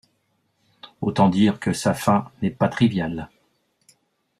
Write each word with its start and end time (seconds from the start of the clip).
Autant 1.01 1.29
dire 1.29 1.59
que 1.59 1.73
sa 1.73 1.93
faim 1.93 2.31
n'est 2.41 2.49
pas 2.49 2.69
triviale. 2.69 3.29